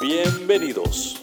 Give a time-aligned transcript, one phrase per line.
[0.00, 1.22] Bienvenidos.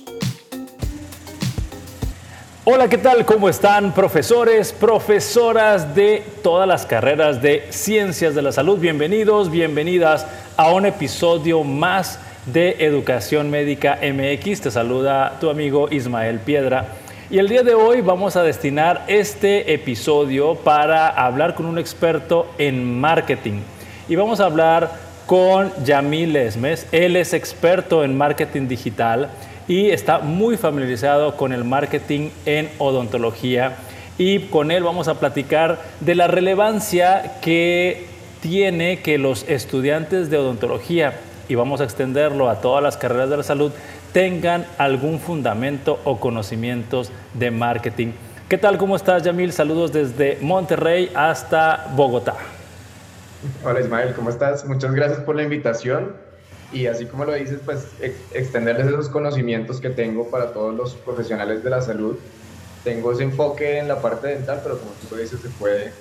[2.66, 3.24] Hola, ¿qué tal?
[3.24, 8.80] ¿Cómo están profesores, profesoras de todas las carreras de ciencias de la salud?
[8.80, 10.26] Bienvenidos, bienvenidas
[10.58, 14.62] a un episodio más de Educación Médica MX.
[14.62, 16.88] Te saluda tu amigo Ismael Piedra.
[17.30, 22.48] Y el día de hoy vamos a destinar este episodio para hablar con un experto
[22.58, 23.62] en marketing.
[24.10, 26.88] Y vamos a hablar con Yamil Esmes.
[26.92, 29.30] Él es experto en marketing digital
[29.68, 33.76] y está muy familiarizado con el marketing en odontología.
[34.18, 38.06] Y con él vamos a platicar de la relevancia que
[38.42, 41.14] tiene que los estudiantes de odontología,
[41.50, 43.72] y vamos a extenderlo a todas las carreras de la salud,
[44.12, 48.12] tengan algún fundamento o conocimientos de marketing.
[48.50, 48.78] ¿Qué tal?
[48.78, 49.52] ¿Cómo estás, Yamil?
[49.52, 52.36] Saludos desde Monterrey hasta Bogotá.
[53.66, 54.66] Hola Ismael, ¿cómo estás?
[54.66, 56.14] Muchas gracias por la invitación
[56.72, 57.88] y así como lo dices, pues
[58.34, 62.18] extenderles esos conocimientos que tengo para todos los profesionales de la salud.
[62.84, 65.92] Tengo ese enfoque en la parte dental, pero como tú dices, se puede,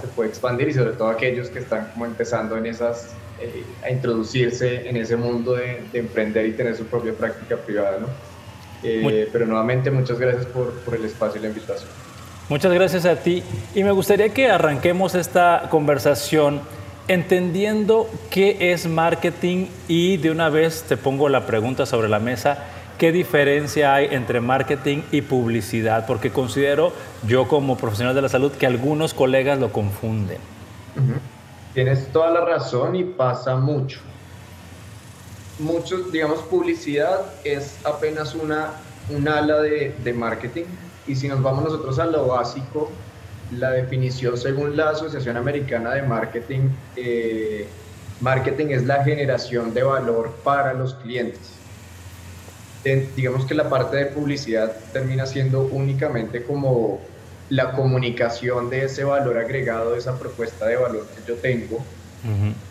[0.00, 3.90] se puede expandir y sobre todo aquellos que están como empezando en esas, eh, a
[3.90, 8.06] introducirse en ese mundo de, emprender y tener su propia práctica privada, ¿no?
[8.82, 11.88] Eh, pero nuevamente muchas gracias por, por el espacio y la invitación.
[12.48, 13.42] Muchas gracias a ti
[13.74, 16.60] y me gustaría que arranquemos esta conversación
[17.08, 22.58] entendiendo qué es marketing y de una vez te pongo la pregunta sobre la mesa,
[22.98, 26.06] ¿qué diferencia hay entre marketing y publicidad?
[26.06, 26.92] Porque considero
[27.26, 30.38] yo como profesional de la salud que algunos colegas lo confunden.
[31.74, 34.00] Tienes toda la razón y pasa mucho.
[35.58, 38.72] Muchos, digamos, publicidad es apenas una,
[39.10, 40.64] un ala de, de marketing
[41.06, 42.90] y si nos vamos nosotros a lo básico,
[43.52, 47.66] la definición según la Asociación Americana de Marketing, eh,
[48.20, 51.52] marketing es la generación de valor para los clientes.
[53.16, 57.00] digamos que la parte de publicidad termina siendo únicamente como
[57.48, 61.84] la comunicación de ese valor agregado, de esa propuesta de valor que yo tengo,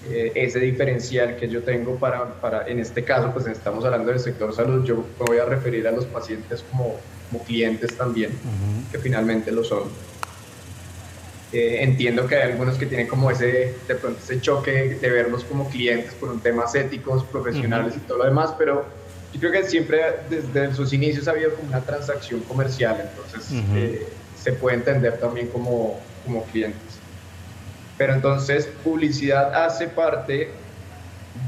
[0.10, 4.20] eh, ese diferencial que yo tengo para, para, en este caso, pues estamos hablando del
[4.20, 6.96] sector salud, yo me voy a referir a los pacientes como,
[7.30, 8.32] como clientes también,
[8.92, 9.84] que finalmente lo son.
[11.53, 15.44] Eh, entiendo que hay algunos que tienen como ese, de pronto ese choque de verlos
[15.44, 18.84] como clientes por un temas éticos, profesionales y todo lo demás, pero
[19.31, 24.08] yo creo que siempre desde sus inicios ha habido como una transacción comercial, entonces eh,
[24.42, 26.81] se puede entender también como, como clientes.
[28.00, 30.50] Pero entonces publicidad hace parte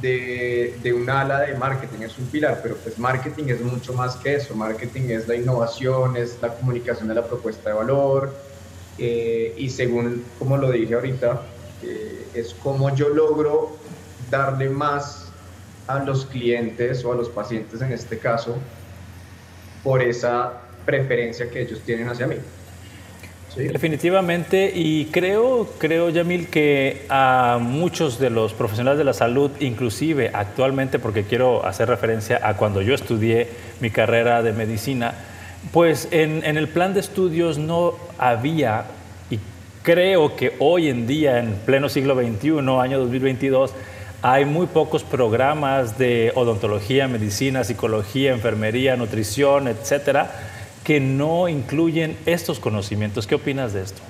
[0.03, 4.17] de, de un ala de marketing, es un pilar, pero pues marketing es mucho más
[4.17, 8.31] que eso, marketing es la innovación, es la comunicación de la propuesta de valor,
[8.97, 11.41] eh, y según como lo dije ahorita,
[11.83, 13.75] eh, es como yo logro
[14.29, 15.29] darle más
[15.88, 18.57] a los clientes o a los pacientes en este caso
[19.83, 22.35] por esa preferencia que ellos tienen hacia mí.
[23.56, 30.29] Definitivamente, y creo, creo, Yamil, que a muchos de los profesionales de la salud, inclusive
[30.33, 33.47] actualmente, porque quiero hacer referencia a cuando yo estudié
[33.79, 35.13] mi carrera de medicina,
[35.71, 38.85] pues en, el plan de estudios no había,
[39.29, 39.39] y
[39.83, 42.49] creo que hoy en día, en pleno siglo XXI,
[42.79, 43.73] año 2022,
[44.21, 50.31] hay muy pocos programas de odontología, medicina, psicología, enfermería, nutrición, etcétera,
[50.83, 53.27] que no incluyen estos conocimientos.
[53.27, 54.01] ¿Qué opinas de esto?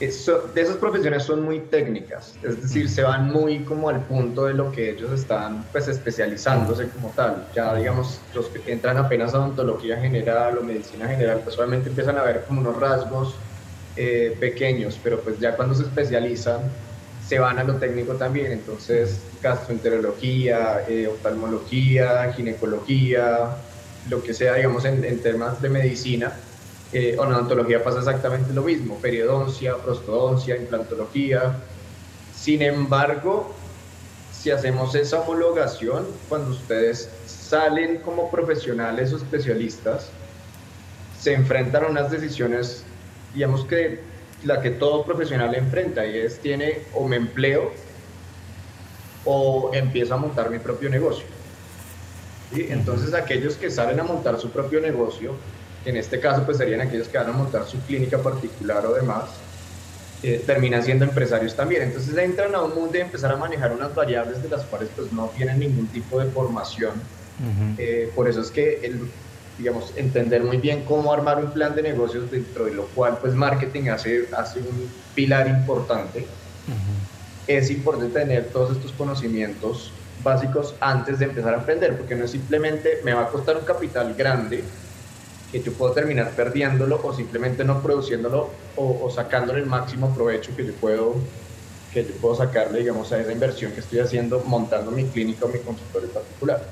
[0.00, 4.44] Eso, de esas profesiones son muy técnicas, es decir, se van muy como al punto
[4.44, 7.48] de lo que ellos están pues especializándose como tal.
[7.52, 12.16] Ya digamos, los que entran apenas a odontología general o medicina general, pues obviamente empiezan
[12.16, 13.34] a ver como unos rasgos
[13.96, 16.70] eh, pequeños, pero pues ya cuando se especializan
[17.18, 23.64] se van a lo técnico también, entonces gastroenterología, eh, oftalmología, ginecología,
[24.04, 26.47] lo que sea, digamos, en, en temas de medicina
[26.92, 31.56] eh, odontología pasa exactamente lo mismo, periodoncia, prostodoncia, implantología.
[32.34, 33.54] Sin embargo,
[34.32, 40.10] si hacemos esa homologación, cuando ustedes salen como profesionales o especialistas,
[41.20, 42.84] se enfrentan a unas decisiones,
[43.34, 44.00] digamos que
[44.44, 47.72] la que todo profesional enfrenta, y es, tiene o me empleo
[49.24, 51.26] o empiezo a montar mi propio negocio.
[52.52, 55.34] Entonces aquellos que salen a montar su propio negocio,
[55.84, 59.24] en este caso pues serían aquellos que van a montar su clínica particular o demás,
[60.22, 61.82] eh, terminan siendo empresarios también.
[61.82, 65.12] Entonces entran a un mundo y empezar a manejar unas variables de las cuales pues
[65.12, 66.94] no tienen ningún tipo de formación.
[67.78, 69.08] Eh, por eso es que el,
[69.58, 73.32] digamos, entender muy bien cómo armar un plan de negocios dentro de lo cual pues
[73.34, 76.26] marketing hace, hace un pilar importante.
[77.46, 79.92] Es importante tener todos estos conocimientos
[80.24, 83.64] básicos antes de empezar a emprender, porque no es simplemente me va a costar un
[83.64, 84.64] capital grande
[85.50, 90.66] que yo puedo terminar perdiéndolo o simplemente no produciéndolo o, sacándole el máximo provecho que
[90.66, 91.16] yo puedo
[91.92, 95.48] que yo puedo sacarle digamos a esa inversión que estoy haciendo montando mi clínica o
[95.48, 96.62] mi consultorio particular.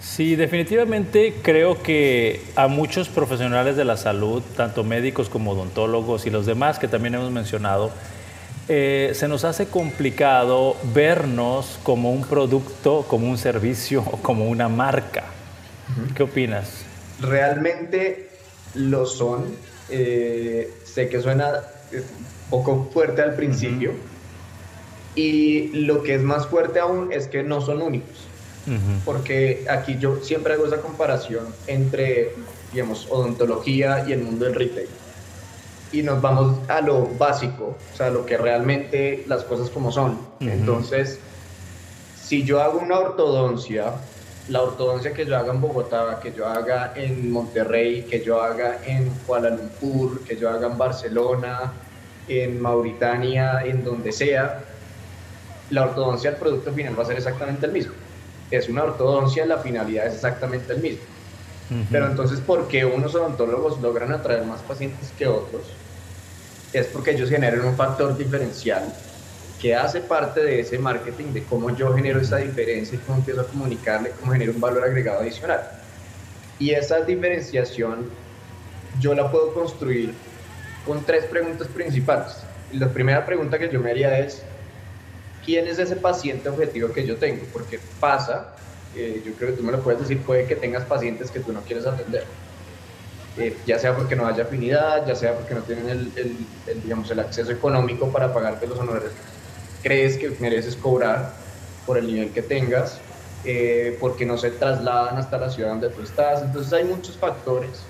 [0.00, 6.30] Sí, definitivamente creo que a muchos profesionales de la salud, tanto médicos como odontólogos y
[6.30, 7.92] los demás que también hemos mencionado,
[8.68, 14.68] eh, se nos hace complicado vernos como un producto, como un servicio o como una
[14.68, 15.24] marca.
[16.14, 16.84] ¿Qué opinas?
[17.22, 18.28] Realmente
[18.74, 19.44] lo son.
[19.88, 22.04] Eh, sé que suena un
[22.50, 23.92] poco fuerte al principio.
[25.14, 28.28] Y lo que es más fuerte aún es que no son únicos.
[29.04, 32.30] Porque aquí yo siempre hago esa comparación entre,
[32.72, 34.88] digamos, odontología y el mundo del retail.
[35.90, 40.16] Y nos vamos a lo básico, o sea, lo que realmente las cosas como son.
[40.40, 41.18] Entonces,
[42.22, 43.94] si yo hago una ortodoncia,
[44.48, 48.78] la ortodoncia que yo haga en Bogotá, que yo haga en Monterrey, que yo haga
[48.84, 51.72] en Kuala Lumpur, que yo haga en Barcelona,
[52.28, 54.60] en Mauritania, en donde sea,
[55.70, 57.94] la ortodoncia, el producto final va a ser exactamente el mismo
[58.52, 61.04] es una ortodoncia, la finalidad es exactamente el mismo.
[61.90, 65.62] Pero entonces, ¿por qué unos odontólogos logran atraer más pacientes que otros?
[66.74, 68.92] Es porque ellos generan un factor diferencial
[69.62, 73.42] que hace parte de ese marketing, de cómo yo genero esa diferencia y cómo empiezo
[73.42, 75.60] a comunicarle, cómo genero un valor agregado adicional.
[76.58, 78.10] Y esa diferenciación
[78.98, 80.14] yo la puedo construir
[80.84, 82.38] con tres preguntas principales.
[82.72, 84.42] La primera pregunta que yo me haría es,
[85.46, 88.56] quién es ese paciente objetivo que yo tengo, porque pasa,
[88.96, 91.52] eh, yo creo que tú me lo puedes decir, puede que tengas pacientes que tú
[91.52, 92.24] no quieres atender,
[93.38, 96.36] eh, ya sea porque no haya afinidad, ya sea porque no tienen el,
[96.82, 99.12] digamos, el acceso económico para pagarte los honores
[99.82, 101.32] crees que mereces cobrar
[101.86, 102.98] por el nivel que tengas,
[103.44, 107.82] eh, porque no se trasladan hasta la ciudad donde tú estás, entonces hay muchos factores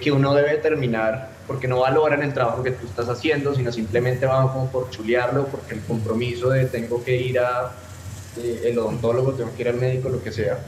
[0.00, 4.26] que uno debe determinar porque no valoran el trabajo que tú estás haciendo, sino simplemente
[4.26, 7.72] van como por chulearlo, porque el compromiso de tengo que ir a
[8.38, 10.58] eh, el odontólogo, tengo que ir al médico, lo que sea.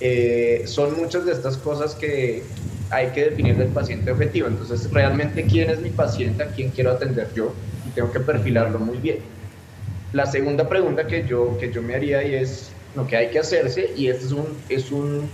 [0.00, 2.42] Eh, son muchas de estas cosas que
[2.90, 4.48] hay que definir del paciente objetivo.
[4.48, 6.42] Entonces, realmente, ¿quién es mi paciente?
[6.42, 7.52] ¿A quién quiero atender yo?
[7.96, 9.18] Tengo que perfilarlo muy bien.
[10.12, 13.40] La segunda pregunta que yo, que yo me haría y es lo que hay que
[13.40, 15.28] hacerse, y este es un, es un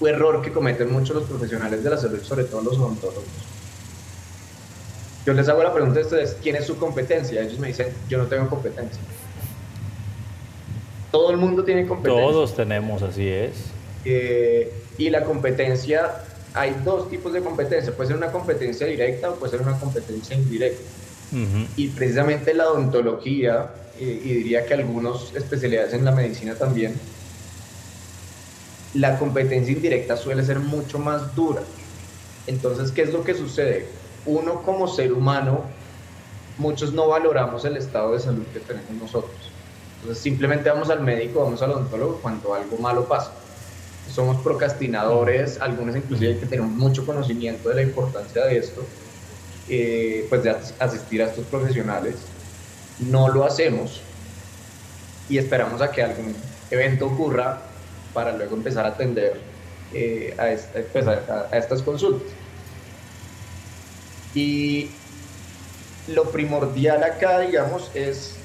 [0.00, 3.24] error que cometen muchos los profesionales de la salud, sobre todo los odontólogos
[5.26, 7.42] yo les hago la pregunta a ustedes, ¿quién es su competencia?
[7.42, 9.00] Ellos me dicen, yo no tengo competencia.
[11.12, 12.26] Todo el mundo tiene competencia.
[12.26, 13.52] Todos tenemos, así es.
[14.04, 16.22] Eh, y la competencia,
[16.54, 17.92] hay dos tipos de competencia.
[17.92, 20.82] Puede ser una competencia directa o puede ser una competencia indirecta.
[21.76, 26.94] Y precisamente la odontología, y diría que algunas especialidades en la medicina también,
[28.94, 31.62] la competencia indirecta suele ser mucho más dura.
[32.46, 33.86] Entonces, ¿qué es lo que sucede?
[34.26, 35.64] uno como ser humano,
[36.58, 39.36] muchos no valoramos el estado de salud que tenemos nosotros.
[40.00, 43.32] Entonces simplemente vamos al médico, vamos al odontólogo cuando algo malo pasa.
[44.12, 48.84] Somos procrastinadores, algunos inclusive que tenemos mucho conocimiento de la importancia de esto,
[49.68, 52.16] eh, pues de asistir a estos profesionales.
[52.98, 54.00] No lo hacemos
[55.28, 56.34] y esperamos a que algún
[56.70, 57.62] evento ocurra
[58.12, 59.40] para luego empezar a atender
[59.94, 60.34] eh,
[60.92, 62.28] pues, a estas consultas.
[64.34, 64.90] Y
[66.08, 68.36] lo primordial acá, digamos, es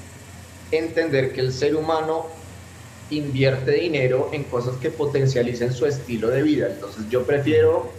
[0.70, 2.26] entender que el ser humano
[3.10, 6.68] invierte dinero en cosas que potencialicen su estilo de vida.
[6.68, 7.90] Entonces yo prefiero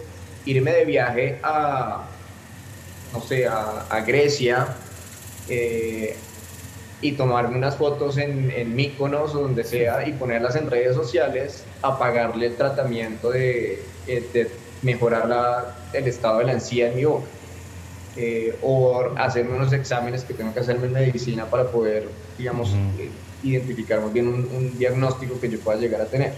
[0.44, 2.06] irme de viaje a,
[3.12, 4.68] no sé, a, Grecia
[5.48, 6.16] eh,
[7.00, 11.64] y tomarme unas fotos en, en Mykonos o donde sea y ponerlas en redes sociales
[11.82, 14.50] a pagarle el tratamiento de, eh, de
[14.82, 17.26] mejorar el estado de la encía en mi boca.
[18.16, 22.74] Eh, o hacerme unos exámenes que tengo que hacerme en medicina para poder, digamos,
[23.44, 26.32] identificar muy bien un, diagnóstico que yo pueda llegar a tener.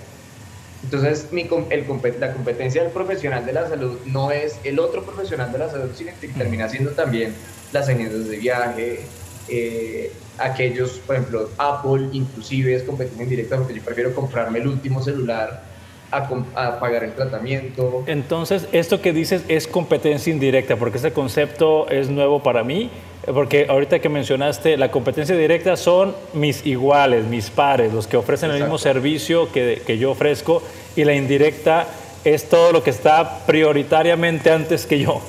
[0.83, 1.87] Entonces, mi, el,
[2.19, 5.91] la competencia del profesional de la salud no es el otro profesional de la salud,
[5.95, 7.35] sino que termina siendo también
[7.73, 9.01] las agencias de viaje,
[9.49, 15.03] eh, aquellos, por ejemplo, Apple inclusive es competencia indirecta porque yo prefiero comprarme el último
[15.03, 15.63] celular
[16.11, 18.05] a, pagar el tratamiento.
[18.07, 22.91] Entonces, esto que dices es competencia indirecta, porque ese concepto es nuevo para mí,
[23.33, 28.51] porque ahorita que mencionaste, la competencia directa son mis iguales, mis pares, los que ofrecen
[28.51, 30.63] el mismo servicio que, que, yo ofrezco,
[30.97, 31.87] y la indirecta
[32.25, 35.21] es todo lo que está prioritariamente antes que yo.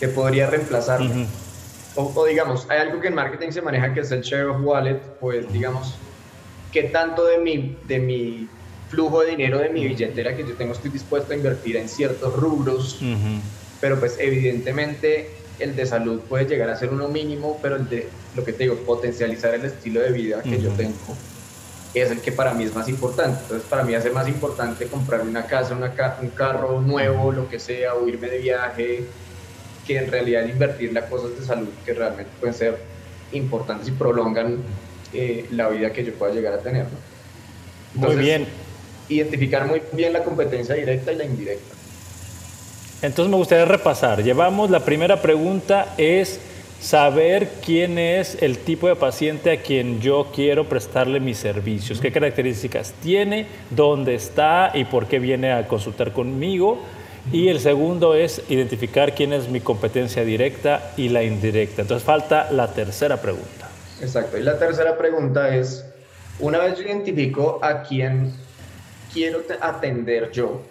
[0.00, 1.26] Que podría reemplazarme
[1.98, 5.00] o, digamos, hay algo que en marketing se maneja que es el share of wallet,
[5.20, 5.94] pues digamos,
[6.72, 8.48] qué tanto de mi, de mi
[8.88, 12.34] flujo de dinero de mi billetera que yo tengo estoy dispuesto a invertir en ciertos
[12.34, 13.00] rubros,
[13.80, 18.08] pero pues evidentemente el de salud puede llegar a ser uno mínimo, pero el de,
[18.36, 21.16] lo que te digo, potencializar el estilo de vida que yo tengo
[21.94, 23.40] es el que para mí es más importante.
[23.42, 27.58] Entonces, para mí hace más importante comprarme una casa, una un carro nuevo, lo que
[27.58, 29.04] sea, o irme de viaje,
[29.86, 32.78] que en realidad invertir las cosas de salud que realmente pueden ser
[33.32, 34.58] importantes y prolongan
[35.12, 36.86] eh, la vida que yo pueda llegar a tener.
[37.94, 38.46] muy bien.
[39.08, 41.74] Identificar muy bien la competencia directa y la indirecta.
[43.00, 44.24] Entonces me gustaría repasar.
[44.24, 46.40] Llevamos la primera pregunta es
[46.80, 52.10] saber quién es el tipo de paciente a quien yo quiero prestarle mis servicios, qué
[52.10, 56.80] características tiene, dónde está y por qué viene a consultar conmigo.
[57.30, 61.82] Y el segundo es identificar quién es mi competencia directa y la indirecta.
[61.82, 63.68] Entonces falta la tercera pregunta.
[64.00, 64.38] Exacto.
[64.38, 65.84] Y la tercera pregunta es,
[66.40, 68.32] una vez yo identifico a quién
[69.12, 70.62] quiero atender yo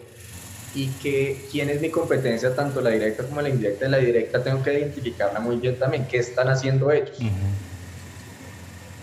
[0.78, 4.62] y que quién es mi competencia, tanto la directa como la indirecta, la directa tengo
[4.62, 7.18] que identificarla muy bien también, qué están haciendo ellos.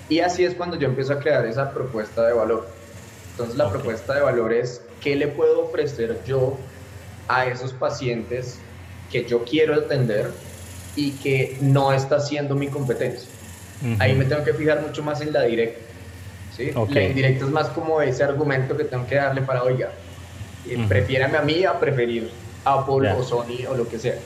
[0.09, 2.69] Y así es cuando yo empiezo a crear esa propuesta de valor.
[3.33, 6.57] Entonces la propuesta de valor es qué le puedo ofrecer yo
[7.27, 8.59] a esos pacientes
[9.11, 10.31] que yo quiero atender
[10.95, 13.29] y que no está siendo mi competencia.
[13.99, 15.81] Ahí me tengo que fijar mucho más en la directa.
[16.57, 16.71] ¿sí?
[16.71, 19.91] La indirecta es más como ese argumento que tengo que darle para, oiga,
[20.67, 22.31] uh prefiérame a mí a preferir
[22.65, 24.19] Apple o Sony o lo que sea.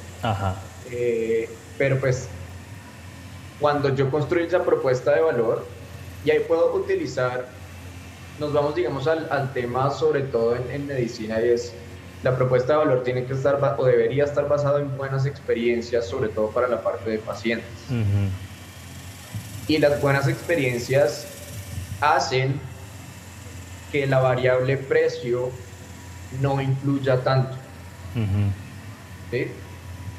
[0.91, 2.29] Eh, pero pues,
[3.61, 5.67] cuando yo construyo esa propuesta de valor,
[6.25, 7.47] y ahí puedo utilizar,
[8.39, 11.73] nos vamos, digamos, al, al tema sobre todo en, en medicina y es
[12.23, 16.29] la propuesta de valor tiene que estar o debería estar basada en buenas experiencias, sobre
[16.29, 17.69] todo para la parte de pacientes.
[19.69, 21.27] Y las buenas experiencias
[22.01, 22.61] hacen
[23.93, 25.51] que la variable precio
[26.41, 27.57] no influya tanto.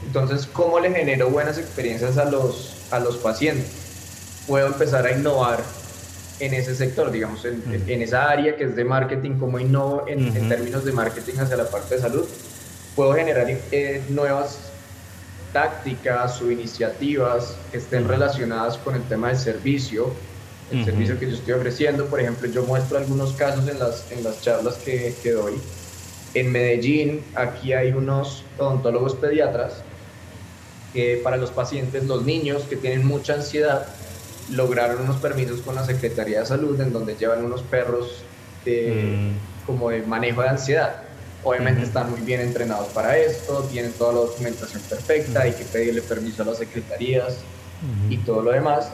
[0.06, 3.72] Entonces, ¿cómo le genero buenas experiencias a los, a los pacientes?
[4.48, 5.60] Puedo empezar a innovar
[6.40, 10.36] en ese sector, digamos, en, en, esa área que es de marketing, como innovo en,
[10.36, 12.26] en, términos de marketing hacia la parte de salud,
[12.96, 14.72] puedo generar eh, nuevas
[15.52, 20.14] tácticas o iniciativas que estén relacionadas con el tema del servicio,
[20.72, 22.06] el servicio que yo estoy ofreciendo.
[22.06, 25.56] Por ejemplo, yo muestro algunos casos en las, en las charlas que, que doy.
[26.34, 29.82] En Medellín, aquí hay unos odontólogos pediatras
[30.94, 33.88] que para los pacientes, los niños que tienen mucha ansiedad,
[34.52, 38.24] lograron unos permisos con la Secretaría de Salud en donde llevan unos perros
[38.66, 39.66] de, mm.
[39.66, 41.04] como de manejo de ansiedad.
[41.44, 46.02] Obviamente están muy bien entrenados para esto, tienen toda la documentación perfecta, hay que pedirle
[46.02, 47.38] permiso a las secretarías
[48.10, 48.90] y todo lo demás,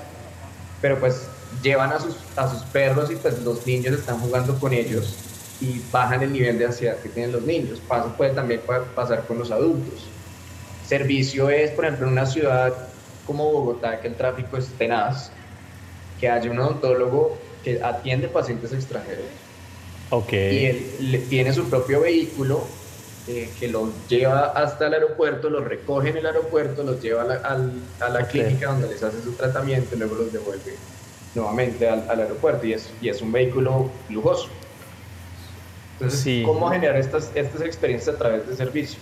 [0.79, 1.23] pero pues
[1.63, 5.15] llevan a sus, a sus perros y pues los niños están jugando con ellos
[5.61, 7.79] y bajan el nivel de ansiedad que tienen los niños.
[7.87, 8.61] Paso puede también
[8.95, 10.05] pasar con los adultos.
[10.87, 12.73] Servicio es, por ejemplo, en una ciudad
[13.25, 15.31] como Bogotá, que el tráfico es tenaz,
[16.19, 19.25] que haya un odontólogo que atiende pacientes extranjeros.
[20.11, 20.57] Okay.
[20.57, 20.65] Y
[21.13, 22.63] él tiene su propio vehículo
[23.27, 27.25] eh, que los lleva hasta el aeropuerto, los recoge en el aeropuerto, los lleva a
[27.25, 30.75] la, a la clínica donde les hace su tratamiento y luego los devuelve
[31.33, 32.67] nuevamente al, al aeropuerto.
[32.67, 34.49] Y es, y es un vehículo lujoso.
[35.99, 39.01] Entonces, ¿cómo generar estas, estas experiencias a través de servicios?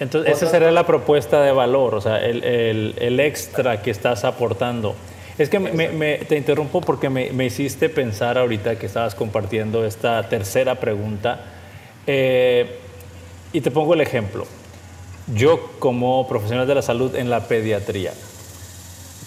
[0.00, 4.24] Entonces, esa sería la propuesta de valor, o sea, el, el, el extra que estás
[4.24, 4.94] aportando.
[5.36, 10.76] Es que me, te interrumpo porque me, hiciste pensar ahorita que estabas compartiendo esta tercera
[10.76, 11.40] pregunta.
[12.06, 12.78] Eh,
[13.52, 14.46] y te pongo el ejemplo.
[15.34, 18.12] Yo como profesional de la salud en la pediatría,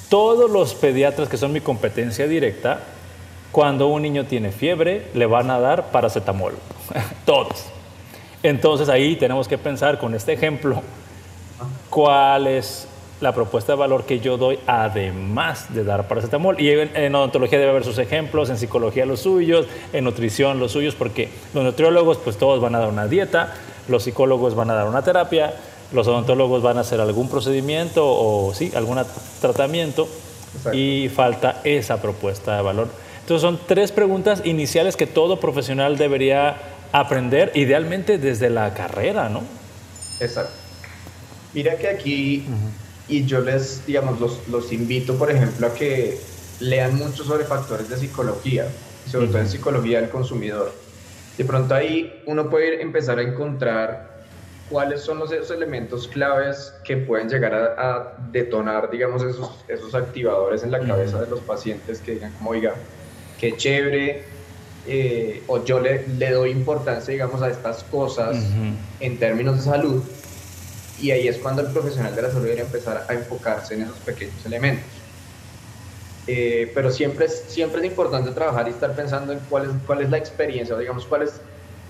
[0.10, 2.82] todos los pediatras que son mi competencia directa,
[3.52, 6.54] cuando un niño tiene fiebre, le van a dar paracetamol.
[7.26, 7.66] todos.
[8.44, 10.82] Entonces ahí tenemos que pensar con este ejemplo
[11.90, 12.88] cuál es
[13.20, 16.60] la propuesta de valor que yo doy además de dar paracetamol.
[16.62, 20.96] Y en, odontología debe haber sus ejemplos, en psicología los suyos, en nutrición los suyos,
[20.96, 23.56] porque los nutriólogos pues todos van a dar una dieta,
[23.88, 25.56] los psicólogos van a dar una terapia,
[25.92, 29.00] los odontólogos van a hacer algún procedimiento o sí, algún
[29.42, 30.08] tratamiento
[30.74, 33.07] y falta esa propuesta de valor.
[33.28, 36.56] Entonces son tres preguntas iniciales que todo profesional debería
[36.94, 39.42] aprender, idealmente desde la carrera, ¿no?
[40.22, 40.54] Exacto.
[41.54, 42.46] Mira que aquí,
[43.10, 46.18] y yo les, digamos, los, los, invito, por ejemplo, a que
[46.62, 48.70] lean mucho sobre factores de psicología,
[49.12, 50.72] sobre todo en psicología del consumidor.
[51.38, 54.24] De pronto ahí uno puede empezar a encontrar
[54.70, 60.64] cuáles son los esos elementos claves que pueden llegar a, detonar, digamos, esos, esos activadores
[60.64, 62.74] en la cabeza de los pacientes que digan como, oiga,
[63.40, 64.24] qué chévere,
[64.88, 68.38] eh, o yo le, le, doy importancia, digamos, a estas cosas
[69.00, 70.04] en términos de salud,
[71.00, 73.98] y ahí es cuando el profesional de la salud debería empezar a enfocarse en esos
[73.98, 74.86] pequeños elementos.
[76.26, 80.02] Eh, pero siempre es, siempre es importante trabajar y estar pensando en cuál es, cuál
[80.02, 81.40] es la experiencia, o digamos, cuál es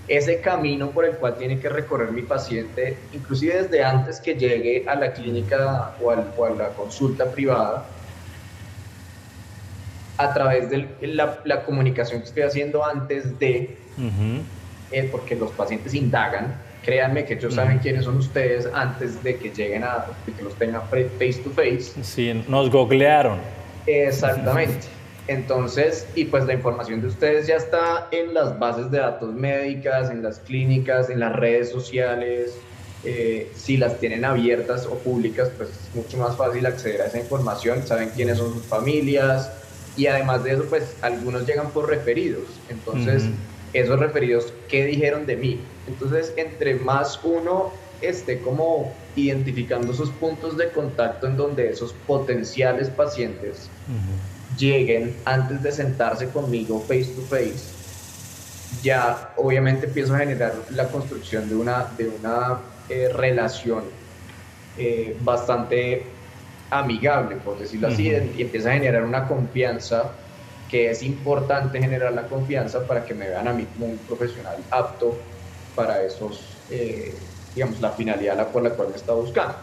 [0.08, 4.86] ese camino por el cual tiene que recorrer mi paciente, inclusive desde antes que llegue
[4.88, 7.86] a la clínica o, a la consulta privada,
[10.18, 13.78] a través de la, la comunicación que estoy haciendo antes de,
[14.92, 19.50] eh, porque los pacientes indagan, créanme que ellos saben quiénes son ustedes antes de que
[19.50, 21.92] lleguen a, que los tengan face to face.
[22.02, 23.40] Sí, nos googlearon.
[23.86, 24.88] Exactamente.
[25.28, 30.10] Entonces, y pues la información de ustedes ya está en las bases de datos médicas,
[30.10, 32.58] en las clínicas, en las redes sociales.
[33.04, 37.20] Eh, si las tienen abiertas o públicas, pues es mucho más fácil acceder a esa
[37.20, 39.52] información, saben quiénes son sus familias
[39.98, 42.44] y además de eso, pues algunos llegan por referidos.
[42.70, 43.24] Entonces,
[43.74, 45.60] esos referidos, ¿qué dijeron de mí?
[45.88, 52.90] Entonces, entre más uno esté como identificando sus puntos de contacto en donde esos potenciales
[52.90, 53.70] pacientes
[54.58, 57.74] lleguen antes de sentarse conmigo face to face,
[58.84, 63.84] ya obviamente empiezo a generar la construcción de una, de una eh, relación
[64.78, 66.04] eh, bastante
[66.70, 70.12] amigable, por decirlo así, y empieza a generar una confianza
[70.70, 74.58] que es importante generar la confianza para que me vean a mí como un profesional
[74.70, 75.18] apto
[75.76, 77.14] para esos, eh,
[77.56, 79.56] digamos, la finalidad la por la cual me está buscando.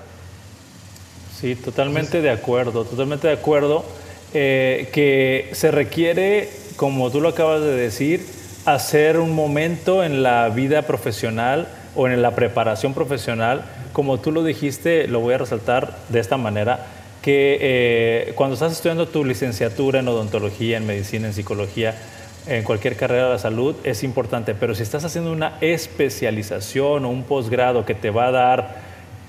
[1.38, 3.84] Sí, totalmente de acuerdo, totalmente de acuerdo.
[4.32, 8.26] Eh, que se requiere, como tú lo acabas de decir,
[8.64, 14.42] hacer un momento en la vida profesional o en la preparación profesional, como tú lo
[14.42, 16.84] dijiste, lo voy a resaltar de esta manera,
[17.24, 21.94] que eh, cuando estás estudiando tu licenciatura en odontología, en medicina, en psicología,
[22.46, 27.08] en cualquier carrera de la salud, es importante, pero si estás haciendo una especialización o
[27.08, 28.76] un posgrado que te va a dar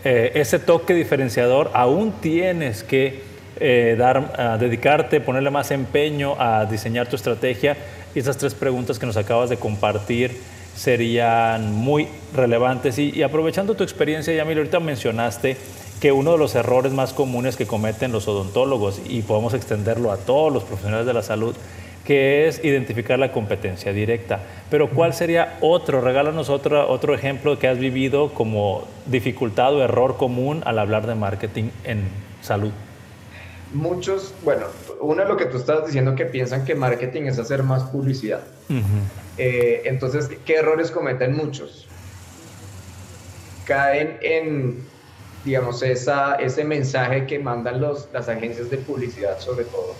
[0.03, 3.21] eh, ese toque diferenciador, aún tienes que
[3.61, 7.77] eh, dar, dedicarte, ponerle más empeño a diseñar tu estrategia.
[8.13, 10.37] Y esas tres preguntas que nos acabas de compartir
[10.75, 12.99] serían muy relevantes.
[12.99, 15.55] Y, aprovechando tu experiencia, Yamil, ahorita mencionaste
[15.99, 20.17] que uno de los errores más comunes que cometen los odontólogos, y podemos extenderlo a
[20.17, 21.55] todos los profesionales de la salud,
[22.05, 24.39] que es identificar la competencia directa.
[24.69, 26.01] Pero ¿cuál sería otro?
[26.01, 31.15] Regálanos otro, otro ejemplo que has vivido como dificultad o error común al hablar de
[31.15, 32.03] marketing en
[32.41, 32.71] salud
[33.75, 34.65] muchos, bueno,
[35.01, 38.41] uno de lo que tú estabas diciendo que piensan que marketing es hacer más publicidad.
[39.37, 41.87] Eh, entonces, ¿qué errores cometen muchos?
[43.65, 44.85] Caen en,
[45.45, 49.93] digamos, esa, ese mensaje que mandan los, las agencias de publicidad sobre todo,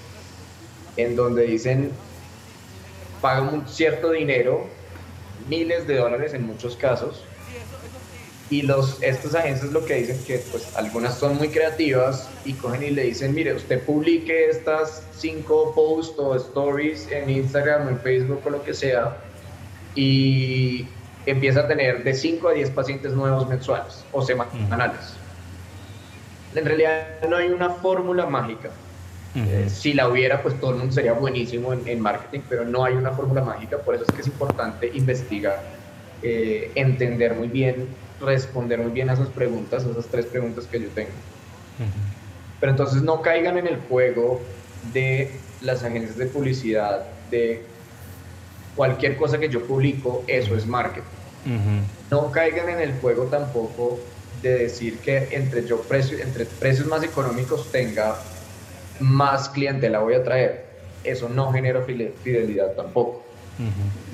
[0.97, 1.91] en donde dicen,
[3.21, 4.65] pagan un cierto dinero,
[5.47, 7.23] miles de dólares en muchos casos,
[8.49, 12.83] y los, estas agencias lo que dicen que pues algunas son muy creativas y cogen
[12.83, 17.99] y le dicen, mire, usted publique estas cinco posts o stories en Instagram o en
[17.99, 19.17] Facebook o lo que sea
[19.95, 20.87] y
[21.25, 25.15] empieza a tener de 5 a 10 pacientes nuevos mensuales o semanales.
[26.55, 28.69] En realidad no hay una fórmula mágica.
[29.35, 32.93] Eh, si la hubiera, pues todo el mundo sería buenísimo en, marketing, pero no hay
[32.93, 35.61] una fórmula mágica, por eso es que es importante investigar,
[36.23, 37.89] eh, entender muy bien
[38.19, 41.11] responder muy bien a esas preguntas, esas tres preguntas que yo tengo.
[42.59, 44.41] Pero entonces no caigan en el juego
[44.93, 47.63] de las agencias de publicidad, de
[48.75, 51.03] cualquier cosa que yo publico, eso es marketing.
[52.09, 53.99] No caigan en el juego tampoco
[54.49, 58.15] de decir que entre yo precio, entre precios más económicos tenga
[58.99, 60.65] más clientela voy a traer.
[61.03, 63.23] Eso no genera fidelidad tampoco.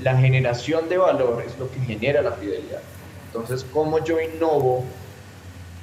[0.04, 2.82] La generación de valor es lo que genera la fidelidad.
[3.28, 4.84] Entonces, ¿cómo yo innovo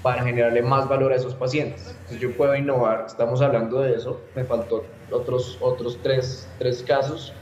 [0.03, 1.89] para generarle más valor a esos pacientes?
[1.89, 7.33] Entonces, yo puedo innovar, estamos hablando de eso, me faltó otros, otros tres, tres casos.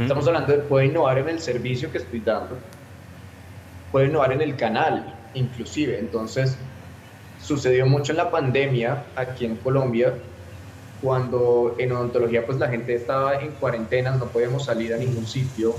[0.00, 2.56] Estamos hablando de, puedo innovar en el servicio que estoy dando,
[3.92, 5.98] puedo innovar en el canal, inclusive.
[5.98, 6.58] Entonces,
[7.38, 10.14] sucedió mucho en la pandemia aquí en Colombia
[11.00, 15.74] cuando en odontología pues la gente estaba en cuarentena, no podíamos salir a ningún sitio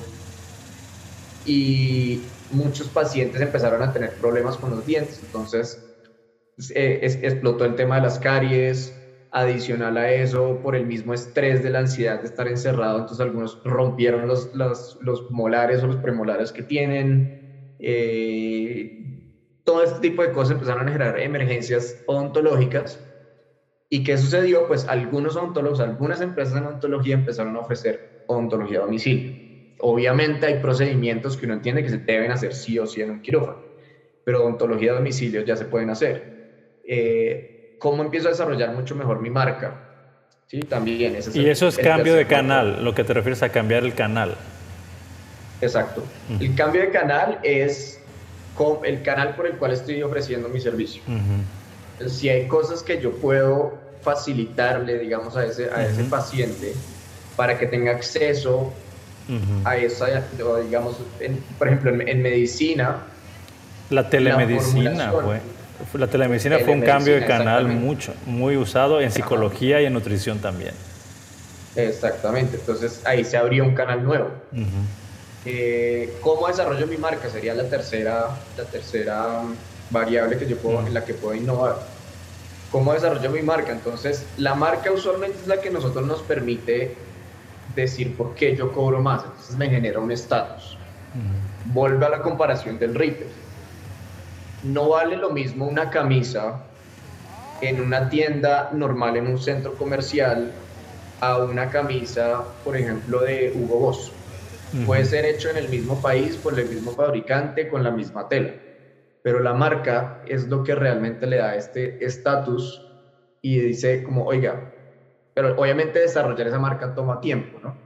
[1.45, 5.83] y muchos pacientes empezaron a tener problemas con los dientes, entonces
[6.75, 8.93] eh, explotó el tema de las caries,
[9.31, 13.61] adicional a eso, por el mismo estrés de la ansiedad de estar encerrado, entonces algunos
[13.63, 17.75] rompieron los, los, los molares o los premolares que tienen.
[17.79, 19.16] Eh,
[19.67, 23.05] todo este tipo de cosas empezaron a generar emergencias odontológicas.
[23.89, 24.65] ¿Y qué sucedió?
[24.65, 29.33] Pues algunos odontólogos, algunas empresas en odontología empezaron a ofrecer odontología a domicilio.
[29.79, 33.21] Obviamente hay procedimientos que uno entiende que se deben hacer sí o sí en un
[33.21, 33.65] quirófano,
[34.23, 36.31] pero odontología a domicilio ya se pueden hacer.
[36.85, 39.83] Eh, cómo empiezo a desarrollar mucho mejor mi marca.
[40.45, 41.13] Sí, también.
[41.17, 44.37] Ese y eso es cambio de canal, lo que te refieres a cambiar el canal.
[45.59, 46.05] Exacto.
[46.39, 48.01] El cambio de canal es
[48.83, 51.01] el canal por el cual estoy ofreciendo mi servicio.
[52.07, 56.73] Si hay cosas que yo puedo facilitarle, digamos, a ese, a ese paciente
[57.35, 58.73] para que tenga acceso
[59.65, 60.23] a esa,
[60.63, 60.97] digamos,
[61.57, 62.97] por ejemplo, en, medicina.
[63.89, 65.39] La telemedicina, güey.
[65.93, 70.39] La telemedicina fue un cambio de canal mucho, muy usado en psicología y en nutrición
[70.39, 70.73] también.
[71.75, 74.31] Exactamente, entonces ahí se abrió un canal nuevo.
[75.45, 77.29] Eh, ¿Cómo desarrollo mi marca?
[77.29, 79.41] Sería la tercera, la tercera
[79.89, 81.79] variable que yo puedo, en la que puedo innovar.
[82.71, 83.71] ¿Cómo desarrollo mi marca?
[83.71, 86.97] Entonces, la marca usualmente es la que nosotros nos permite
[87.75, 89.23] decir por qué yo cobro más.
[89.23, 90.77] Entonces me genera un estatus.
[91.65, 93.31] Vuelve a la comparación del retail
[94.63, 96.63] no vale lo mismo una camisa
[97.61, 100.53] en una tienda normal en un centro comercial
[101.19, 104.13] a una camisa, por ejemplo, de Hugo Boss.
[104.85, 108.55] Puede ser hecho en el mismo país, por el mismo fabricante, con la misma tela.
[109.21, 112.87] Pero la marca es lo que realmente le da este estatus
[113.41, 114.73] y dice como, oiga,
[115.33, 117.81] pero obviamente desarrollar esa marca toma tiempo, ¿no?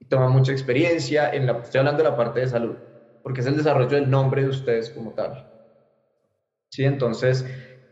[0.00, 2.78] Y toma mucha experiencia, en la, estoy hablando de la parte de salud,
[3.22, 5.46] porque es el desarrollo del nombre de ustedes como tal.
[6.70, 6.84] ¿sí?
[6.84, 7.44] Entonces,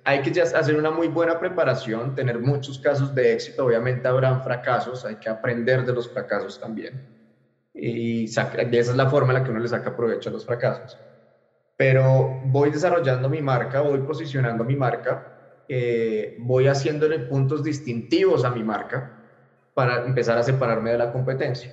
[0.05, 5.05] hay que hacer una muy buena preparación, tener muchos casos de éxito, obviamente habrán fracasos,
[5.05, 7.18] hay que aprender de los fracasos también.
[7.81, 11.01] Y esa es la forma en la que uno le saca provecho a los fracasos.
[11.77, 15.25] Pero voy desarrollando mi marca, voy posicionando mi marca,
[15.69, 19.09] eh, voy haciéndole puntos distintivos a mi marca
[19.75, 21.73] para empezar a separarme de la competencia.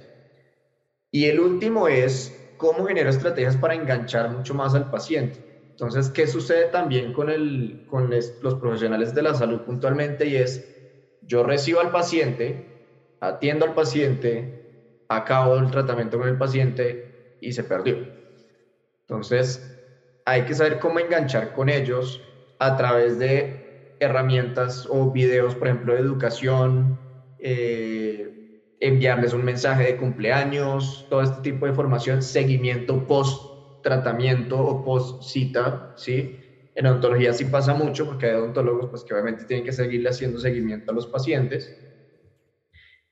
[1.10, 5.40] Y el último es cómo genero estrategias para enganchar mucho más al paciente.
[5.72, 10.28] Entonces, ¿qué sucede también con, los profesionales de la salud puntualmente?
[10.28, 10.66] Y es,
[11.20, 12.64] yo recibo al paciente,
[13.20, 14.54] atiendo al paciente,
[15.10, 17.06] acabo el tratamiento con el paciente
[17.40, 18.08] y se perdió.
[19.08, 19.68] Entonces,
[20.26, 22.28] hay que saber cómo enganchar con ellos
[22.60, 23.62] a través de
[24.00, 27.00] herramientas o videos, por ejemplo, de educación,
[27.38, 28.32] eh,
[28.80, 35.92] enviarles un mensaje de cumpleaños, todo este tipo de información, seguimiento post tratamiento o post-cita,
[35.94, 36.36] ¿sí?
[36.74, 40.40] En odontología sí pasa mucho porque hay odontólogos pues, que obviamente tienen que seguirle haciendo
[40.40, 41.76] seguimiento a los pacientes,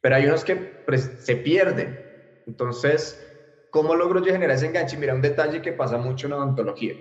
[0.04, 2.02] pero hay unos que pues, se pierden.
[2.46, 3.24] Entonces,
[3.70, 4.98] ¿cómo logro yo generar ese enganche?
[4.98, 6.96] Mira, un detalle que pasa mucho en odontología.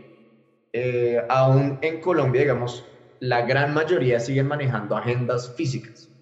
[0.73, 2.88] Eh, aún en Colombia, digamos,
[3.21, 6.12] la gran mayoría siguen manejando agendas físicas.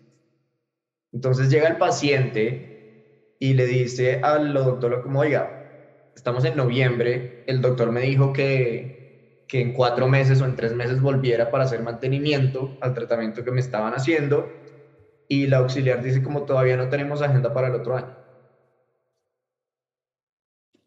[1.12, 2.64] Entonces llega el paciente
[3.38, 5.59] y le dice al odontólogo como, oiga,
[6.14, 8.93] estamos en noviembre, el doctor me dijo que,
[9.47, 13.53] que en cuatro meses o en tres meses volviera para hacer mantenimiento al tratamiento que
[13.53, 14.60] me estaban haciendo
[15.31, 18.16] y la auxiliar dice como todavía no tenemos agenda para el otro año.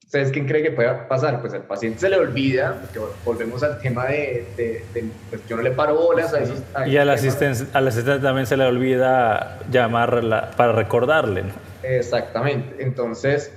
[0.04, 1.40] ¿Ustedes quién cree que pueda pasar?
[1.40, 4.84] Pues al paciente se le olvida, porque volvemos al tema de, de,
[5.30, 6.62] pues yo no le paro bolas a esos...
[6.86, 11.46] y al asistente, al asistente también se le olvida llamarla para recordarle.
[11.82, 12.84] Exactamente.
[12.84, 13.50] Entonces,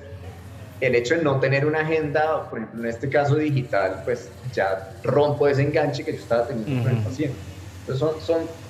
[0.80, 4.92] el hecho de no tener una agenda, por ejemplo, en este caso digital, pues ya
[5.02, 7.36] rompo ese enganche que yo estaba teniendo con el paciente.
[7.80, 8.65] Entonces son, son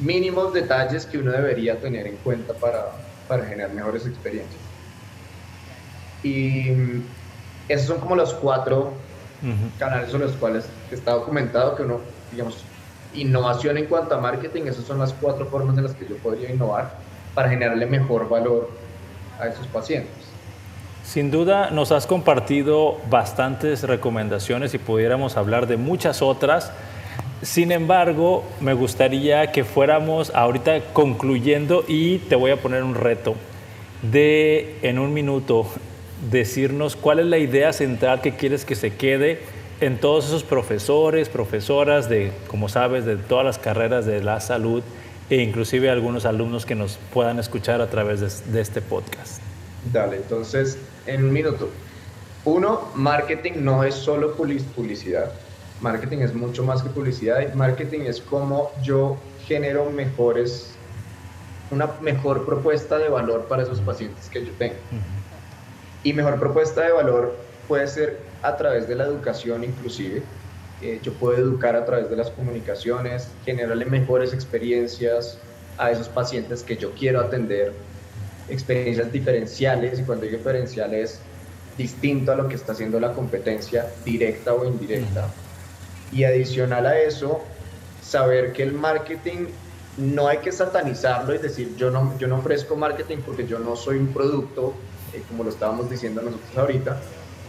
[0.00, 2.92] mínimos detalles que uno debería tener en cuenta para,
[3.28, 4.60] para generar mejores experiencias.
[6.22, 7.02] Y mm,
[7.68, 8.92] esos son como los cuatro
[9.78, 12.62] canales sobre los cuales está documentado que uno, digamos,
[13.14, 16.50] innovación en cuanto a marketing, esas son las cuatro formas en las que yo podría
[16.50, 16.94] innovar
[17.34, 18.70] para generarle mejor valor
[19.40, 20.12] a esos pacientes.
[21.04, 26.70] Sin duda nos has compartido bastantes recomendaciones y pudiéramos hablar de muchas otras.
[27.42, 33.34] Sin embargo, me gustaría que fuéramos ahorita concluyendo y te voy a poner un reto
[34.02, 35.66] de en un minuto
[36.30, 39.40] decirnos cuál es la idea central que quieres que se quede
[39.80, 44.82] en todos esos profesores, profesoras de, como sabes, de todas las carreras de la salud
[45.30, 49.40] e inclusive algunos alumnos que nos puedan escuchar a través de, de este podcast.
[49.90, 51.70] Dale, entonces, en un minuto.
[52.44, 55.32] Uno, marketing no es solo publicidad.
[55.80, 57.54] Marketing es mucho más que publicidad.
[57.54, 59.16] Marketing es cómo yo
[59.46, 60.74] genero mejores,
[61.70, 64.74] una mejor propuesta de valor para esos pacientes que yo tengo.
[66.04, 70.22] Y mejor propuesta de valor puede ser a través de la educación inclusive.
[70.82, 75.38] Eh, yo puedo educar a través de las comunicaciones, generarle mejores experiencias
[75.76, 77.72] a esos pacientes que yo quiero atender,
[78.48, 81.20] experiencias diferenciales, y cuando digo diferenciales,
[81.76, 85.28] distinto a lo que está haciendo la competencia, directa o indirecta.
[86.12, 87.42] Y adicional a eso,
[88.02, 89.46] saber que el marketing
[89.96, 93.76] no hay que satanizarlo y decir yo no, yo no ofrezco marketing porque yo no
[93.76, 94.74] soy un producto,
[95.12, 97.00] eh, como lo estábamos diciendo nosotros ahorita,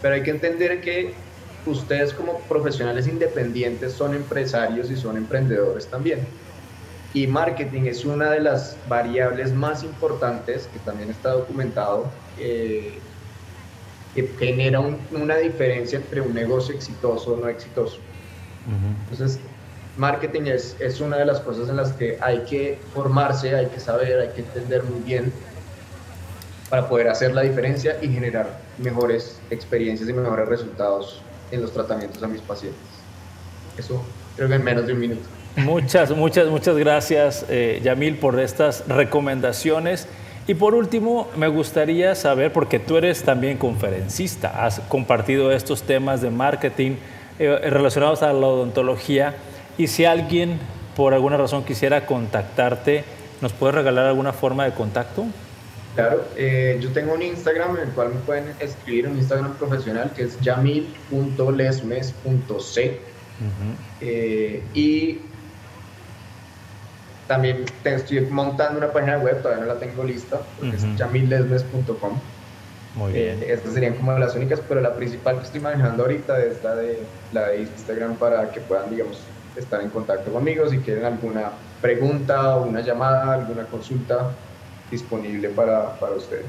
[0.02, 1.14] pero hay que entender que
[1.66, 6.20] ustedes como profesionales independientes son empresarios y son emprendedores también.
[7.14, 12.06] Y marketing es una de las variables más importantes que también está documentado,
[12.40, 13.00] eh,
[14.16, 18.00] que genera una diferencia entre un negocio exitoso o no exitoso.
[19.10, 19.40] Entonces,
[19.98, 23.80] marketing es, es una de las cosas en las que hay que formarse, hay que
[23.80, 25.32] saber, hay que entender muy bien
[26.70, 31.22] para poder hacer la diferencia y generar mejores experiencias y mejores resultados
[31.52, 32.80] en los tratamientos a mis pacientes.
[33.78, 34.02] Eso
[34.38, 35.22] creo que en menos de un minuto.
[35.58, 40.08] Muchas, muchas, muchas gracias, eh, Yamil, por estas recomendaciones.
[40.48, 46.22] Y por último, me gustaría saber, porque tú eres también conferencista, has compartido estos temas
[46.22, 46.96] de marketing
[47.40, 49.36] eh, relacionados a la odontología,
[49.78, 50.60] y si alguien
[50.96, 53.04] por alguna razón quisiera contactarte,
[53.42, 55.26] ¿nos puedes regalar alguna forma de contacto?
[55.96, 60.12] Claro, eh, yo tengo un Instagram en el cual me pueden escribir, un Instagram profesional
[60.16, 63.02] que es yamil.lesmes.c.
[64.00, 65.20] Eh, y
[67.28, 72.20] también estoy montando una página web, todavía no la tengo lista, porque es yamillesmes.com.
[72.96, 73.42] Muy bien.
[73.42, 76.76] Eh, estas serían como las únicas, pero la principal que estoy manejando ahorita es la
[76.76, 77.00] de,
[77.32, 79.20] la de Instagram para que puedan, digamos,
[79.56, 81.52] estar en contacto conmigo si quieren alguna
[81.82, 84.32] pregunta o una llamada, alguna consulta
[84.90, 86.46] disponible para, para ustedes.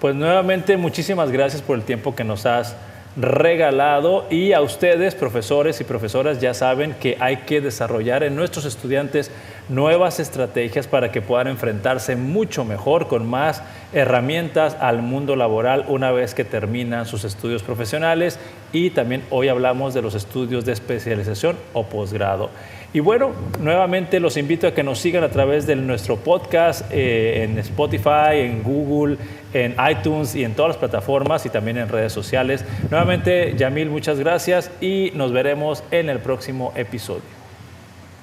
[0.00, 2.76] Pues nuevamente muchísimas gracias por el tiempo que nos has
[3.16, 8.66] regalado y a ustedes, profesores y profesoras, ya saben que hay que desarrollar en nuestros
[8.66, 9.30] estudiantes
[9.68, 16.12] nuevas estrategias para que puedan enfrentarse mucho mejor, con más herramientas al mundo laboral una
[16.12, 18.38] vez que terminan sus estudios profesionales
[18.72, 22.50] y también hoy hablamos de los estudios de especialización o posgrado.
[22.92, 27.42] Y bueno, nuevamente los invito a que nos sigan a través de nuestro podcast eh,
[27.44, 29.18] en Spotify, en Google,
[29.52, 32.64] en iTunes y en todas las plataformas y también en redes sociales.
[32.90, 37.35] Nuevamente, Yamil, muchas gracias y nos veremos en el próximo episodio.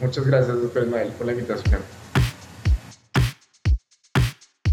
[0.03, 1.81] Muchas gracias, doctor Ismael, por la invitación.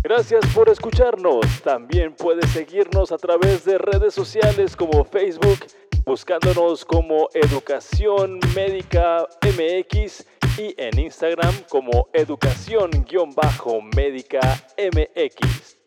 [0.02, 1.46] Gracias por escucharnos.
[1.62, 5.66] También puedes seguirnos a través de redes sociales como Facebook,
[6.04, 10.26] buscándonos como Educación Médica MX
[10.58, 14.40] y en Instagram como Educación-Médica
[14.76, 15.79] MX.